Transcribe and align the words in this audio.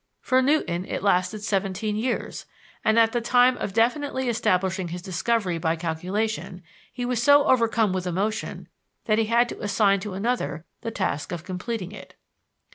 For 0.19 0.41
Newton 0.41 0.85
it 0.85 1.03
lasted 1.03 1.43
seventeen 1.43 1.95
years, 1.95 2.47
and 2.83 2.97
at 2.97 3.11
the 3.11 3.21
time 3.21 3.55
of 3.59 3.71
definitely 3.71 4.29
establishing 4.29 4.87
his 4.87 5.03
discovery 5.03 5.59
by 5.59 5.75
calculation 5.75 6.63
he 6.91 7.05
was 7.05 7.21
so 7.21 7.45
overcome 7.45 7.93
with 7.93 8.07
emotion 8.07 8.67
that 9.05 9.19
he 9.19 9.25
had 9.25 9.47
to 9.49 9.61
assign 9.61 9.99
to 9.99 10.15
another 10.15 10.65
the 10.81 10.89
task 10.89 11.31
of 11.31 11.43
completing 11.43 11.91
it. 11.91 12.15